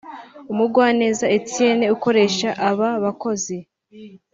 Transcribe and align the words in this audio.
Mugwaneza 0.55 1.25
Ethienne 1.37 1.85
ukaresha 1.95 2.49
aba 2.69 2.89
bakozi 3.03 3.57